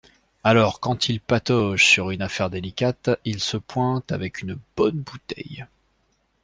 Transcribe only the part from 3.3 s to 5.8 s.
se pointe avec une bonne bouteille